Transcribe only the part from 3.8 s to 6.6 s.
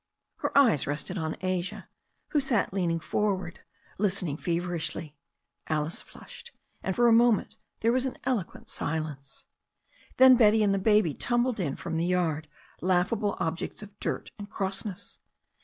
listen ing feverishly. Alice flushed,